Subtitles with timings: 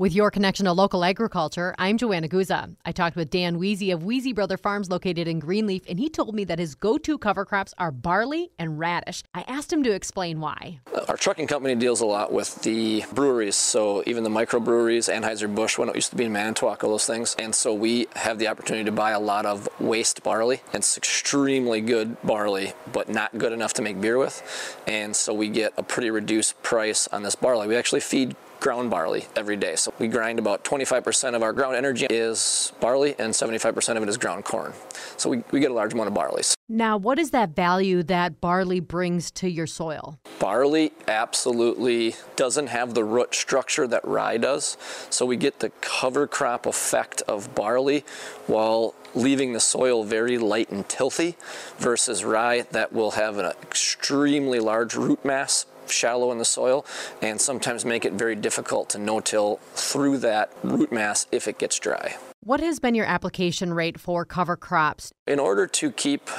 [0.00, 2.72] With your connection to local agriculture, I'm Joanna Guza.
[2.84, 6.36] I talked with Dan Wiese of Wiese Brother Farms located in Greenleaf, and he told
[6.36, 9.24] me that his go to cover crops are barley and radish.
[9.34, 10.78] I asked him to explain why.
[11.08, 15.88] Our trucking company deals a lot with the breweries, so even the microbreweries, Anheuser-Busch, when
[15.88, 17.34] it used to be in Manitowoc, all those things.
[17.36, 20.62] And so we have the opportunity to buy a lot of waste barley.
[20.72, 24.76] It's extremely good barley, but not good enough to make beer with.
[24.86, 27.66] And so we get a pretty reduced price on this barley.
[27.66, 29.76] We actually feed ground barley every day.
[29.76, 34.08] So we grind about 25% of our ground energy is barley and 75% of it
[34.08, 34.72] is ground corn.
[35.16, 36.42] So we, we get a large amount of barley.
[36.68, 40.18] Now, what is that value that barley brings to your soil?
[40.38, 44.76] Barley absolutely doesn't have the root structure that rye does.
[45.08, 48.04] So we get the cover crop effect of barley
[48.46, 51.36] while leaving the soil very light and tilthy
[51.78, 56.84] versus rye that will have an extremely large root mass shallow in the soil
[57.22, 61.78] and sometimes make it very difficult to no-till through that root mass if it gets
[61.78, 62.16] dry.
[62.48, 65.12] What has been your application rate for cover crops?
[65.26, 66.30] In order to keep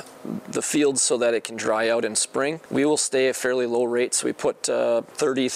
[0.48, 3.68] the fields so that it can dry out in spring, we will stay at fairly
[3.68, 4.24] low rates.
[4.24, 5.50] We put uh, 30,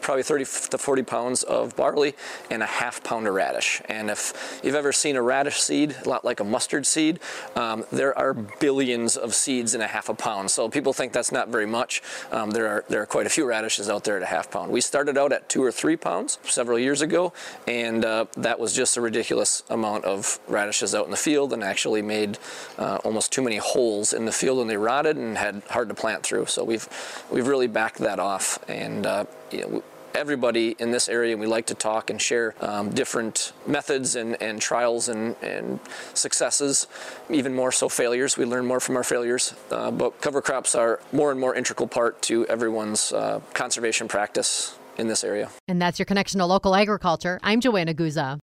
[0.00, 2.14] probably 30 to 40 pounds of barley
[2.50, 3.82] and a half pound of radish.
[3.88, 7.18] And if you've ever seen a radish seed, a lot like a mustard seed,
[7.56, 10.50] um, there are billions of seeds in a half a pound.
[10.50, 12.02] So people think that's not very much.
[12.30, 14.72] Um, there are there are quite a few radishes out there at a half pound.
[14.72, 17.34] We started out at two or three pounds several years ago,
[17.66, 21.62] and uh, that was just a ridiculous amount of radishes out in the field and
[21.62, 22.38] actually made
[22.78, 25.94] uh, almost too many holes in the field and they rotted and had hard to
[25.94, 26.46] plant through.
[26.46, 26.88] So we've
[27.30, 29.82] we've really backed that off and uh, you know,
[30.18, 34.60] everybody in this area, we like to talk and share um, different methods and, and
[34.60, 35.80] trials and, and,
[36.14, 36.86] successes,
[37.30, 38.36] even more so failures.
[38.36, 39.54] We learn more from our failures.
[39.70, 44.76] Uh, but cover crops are more and more integral part to everyone's uh, conservation practice
[44.98, 45.48] in this area.
[45.68, 47.38] And that's your connection to local agriculture.
[47.42, 48.36] I'm Joanna Guza.